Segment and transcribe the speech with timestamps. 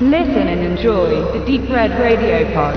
[0.00, 2.74] Listen and enjoy the Deep Red Radio Pod.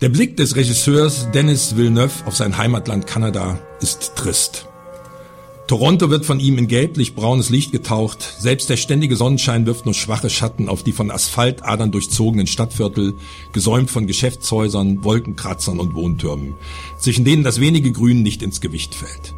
[0.00, 4.66] Der Blick des Regisseurs Dennis Villeneuve auf sein Heimatland Kanada ist trist.
[5.68, 8.36] Toronto wird von ihm in gelblich-braunes Licht getaucht.
[8.38, 13.12] Selbst der ständige Sonnenschein wirft nur schwache Schatten auf die von Asphaltadern durchzogenen Stadtviertel,
[13.52, 16.54] gesäumt von Geschäftshäusern, Wolkenkratzern und Wohntürmen,
[16.98, 19.34] zwischen denen das wenige Grün nicht ins Gewicht fällt.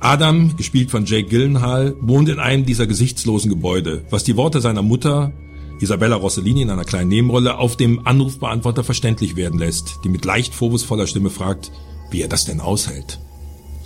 [0.00, 4.82] Adam, gespielt von Jake Gyllenhaal, wohnt in einem dieser gesichtslosen Gebäude, was die Worte seiner
[4.82, 5.32] Mutter,
[5.78, 10.52] Isabella Rossellini in einer kleinen Nebenrolle auf dem Anrufbeantworter verständlich werden lässt, die mit leicht
[10.52, 11.70] vorwurfsvoller Stimme fragt,
[12.10, 13.20] wie er das denn aushält.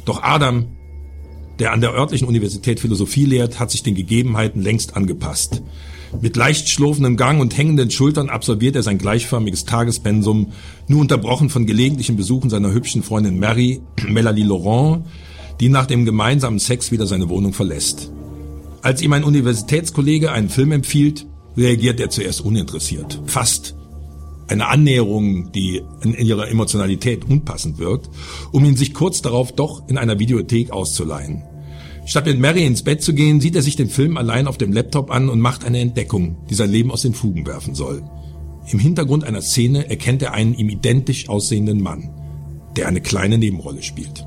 [0.06, 0.69] Doch Adam,
[1.59, 5.62] der an der örtlichen Universität Philosophie lehrt, hat sich den Gegebenheiten längst angepasst.
[6.20, 10.53] Mit leicht schlurfendem Gang und hängenden Schultern absolviert er sein gleichförmiges Tagespensum,
[10.86, 15.05] nur unterbrochen von gelegentlichen Besuchen seiner hübschen Freundin Mary, Melanie Laurent,
[15.61, 18.11] die nach dem gemeinsamen Sex wieder seine Wohnung verlässt.
[18.83, 23.20] Als ihm ein Universitätskollege einen Film empfiehlt, reagiert er zuerst uninteressiert.
[23.27, 23.75] Fast
[24.53, 28.11] eine Annäherung, die in ihrer Emotionalität unpassend wirkt,
[28.53, 31.44] um ihn sich kurz darauf doch in einer Videothek auszuleihen.
[32.05, 34.72] Statt mit Mary ins Bett zu gehen, sieht er sich den Film allein auf dem
[34.72, 38.03] Laptop an und macht eine Entdeckung, die sein Leben aus den Fugen werfen soll.
[38.69, 42.11] Im Hintergrund einer Szene erkennt er einen ihm identisch aussehenden Mann,
[42.77, 44.27] der eine kleine Nebenrolle spielt.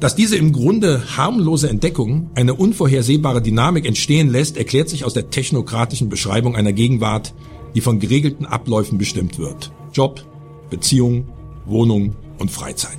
[0.00, 5.30] Dass diese im Grunde harmlose Entdeckung eine unvorhersehbare Dynamik entstehen lässt, erklärt sich aus der
[5.30, 7.34] technokratischen Beschreibung einer Gegenwart,
[7.76, 9.70] die von geregelten Abläufen bestimmt wird.
[9.92, 10.24] Job,
[10.70, 11.28] Beziehung,
[11.66, 12.96] Wohnung und Freizeit.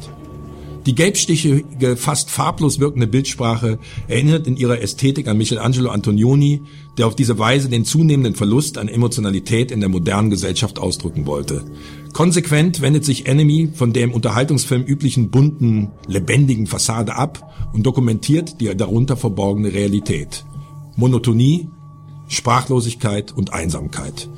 [0.86, 6.61] Die gelbstichige, fast farblos wirkende Bildsprache erinnert in ihrer Ästhetik an Michelangelo Antonioni,
[6.97, 11.66] der auf diese Weise den zunehmenden Verlust an Emotionalität in der modernen Gesellschaft ausdrücken wollte.
[12.14, 18.62] Konsequent wendet sich Enemy von der im Unterhaltungsfilm üblichen bunten, lebendigen Fassade ab und dokumentiert
[18.62, 20.46] die darunter verborgene Realität.
[20.96, 21.68] Monotonie,
[22.28, 24.29] Sprachlosigkeit und Einsamkeit.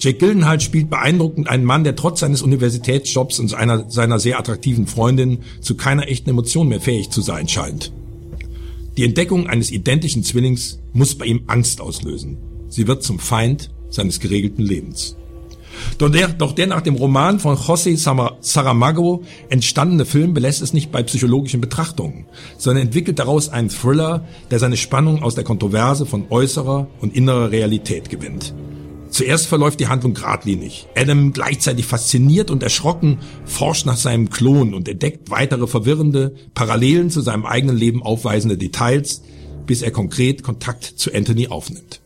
[0.00, 4.86] Jake Gyllenhaal spielt beeindruckend einen Mann, der trotz seines Universitätsjobs und seiner, seiner sehr attraktiven
[4.86, 7.92] Freundin zu keiner echten Emotion mehr fähig zu sein scheint.
[8.96, 12.38] Die Entdeckung eines identischen Zwillings muss bei ihm Angst auslösen.
[12.68, 15.16] Sie wird zum Feind seines geregelten Lebens.
[15.98, 17.96] Doch der, doch der nach dem Roman von José
[18.40, 22.26] Saramago entstandene Film belässt es nicht bei psychologischen Betrachtungen,
[22.58, 27.50] sondern entwickelt daraus einen Thriller, der seine Spannung aus der Kontroverse von äußerer und innerer
[27.50, 28.54] Realität gewinnt.
[29.14, 30.88] Zuerst verläuft die Handlung geradlinig.
[30.96, 37.20] Adam, gleichzeitig fasziniert und erschrocken, forscht nach seinem Klon und entdeckt weitere verwirrende, Parallelen zu
[37.20, 39.22] seinem eigenen Leben aufweisende Details,
[39.66, 42.00] bis er konkret Kontakt zu Anthony aufnimmt.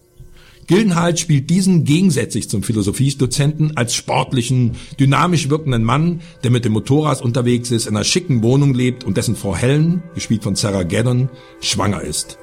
[0.66, 7.22] Gildenhall spielt diesen gegensätzlich zum Philosophiedozenten als sportlichen, dynamisch wirkenden Mann, der mit dem Motorrad
[7.22, 11.30] unterwegs ist, in einer schicken Wohnung lebt und dessen Frau Helen, gespielt von Sarah Gaddon,
[11.62, 12.36] schwanger ist.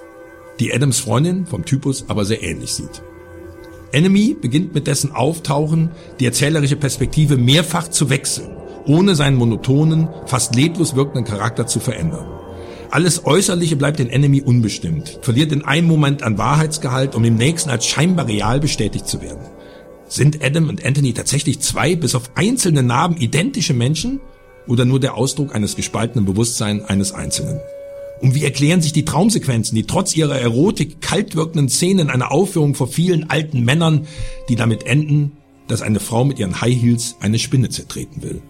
[0.59, 3.03] Die Adams Freundin vom Typus aber sehr ähnlich sieht.
[3.91, 8.49] Enemy beginnt mit dessen Auftauchen die erzählerische Perspektive mehrfach zu wechseln,
[8.85, 12.25] ohne seinen monotonen, fast leblos wirkenden Charakter zu verändern.
[12.91, 17.69] Alles Äußerliche bleibt in Enemy unbestimmt, verliert in einem Moment an Wahrheitsgehalt, um im nächsten
[17.69, 19.45] als scheinbar real bestätigt zu werden.
[20.07, 24.21] Sind Adam und Anthony tatsächlich zwei bis auf einzelne Narben identische Menschen
[24.67, 27.59] oder nur der Ausdruck eines gespaltenen Bewusstseins eines Einzelnen?
[28.21, 32.75] Und wie erklären sich die Traumsequenzen, die trotz ihrer Erotik kalt wirkenden Szenen einer Aufführung
[32.75, 34.07] vor vielen alten Männern,
[34.49, 35.33] die damit enden,
[35.67, 38.41] dass eine Frau mit ihren High Heels eine Spinne zertreten will?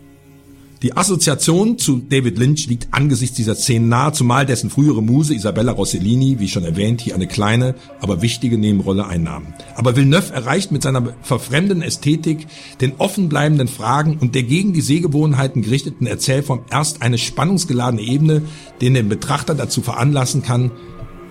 [0.82, 5.72] Die Assoziation zu David Lynch liegt angesichts dieser Szenen nahe, zumal dessen frühere Muse Isabella
[5.72, 9.54] Rossellini, wie schon erwähnt, hier eine kleine, aber wichtige Nebenrolle einnahm.
[9.76, 12.48] Aber Villeneuve erreicht mit seiner verfremdenden Ästhetik,
[12.82, 18.42] den offenbleibenden Fragen und der gegen die Sehgewohnheiten gerichteten Erzählform erst eine spannungsgeladene Ebene,
[18.82, 20.72] den den Betrachter dazu veranlassen kann,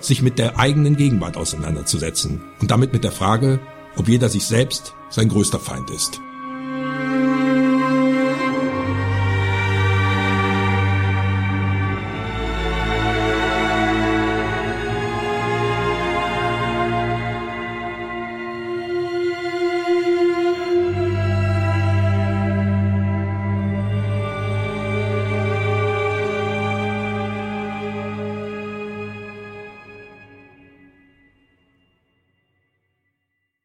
[0.01, 3.61] sich mit der eigenen Gegenwart auseinanderzusetzen und damit mit der Frage,
[3.97, 6.21] ob jeder sich selbst sein größter Feind ist.